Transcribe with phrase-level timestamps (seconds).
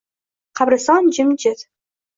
[0.61, 1.67] Qabriston jimjit.